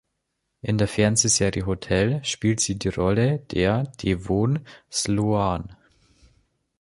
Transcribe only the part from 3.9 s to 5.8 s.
Devon Sloan.